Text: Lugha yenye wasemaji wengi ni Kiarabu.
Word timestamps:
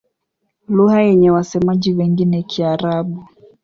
Lugha 0.75 1.01
yenye 1.01 1.31
wasemaji 1.31 1.93
wengi 1.93 2.25
ni 2.25 2.43
Kiarabu. 2.43 3.25